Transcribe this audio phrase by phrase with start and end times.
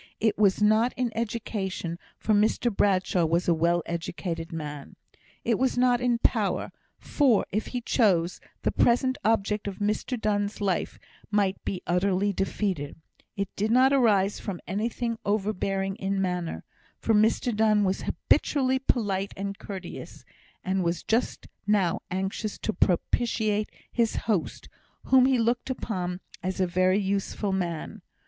[0.19, 4.95] It was not in education, for Mr Bradshaw was a well educated man;
[5.43, 10.59] it was not in power, for, if he chose, the present object of Mr Donne's
[10.59, 10.97] life
[11.29, 12.95] might be utterly defeated;
[13.37, 16.63] it did not arise from anything overbearing in manner,
[16.97, 20.25] for Mr Donne was habitually polite and courteous,
[20.63, 24.67] and was just now anxious to propitiate his host,
[25.03, 28.01] whom he looked upon as a very useful man.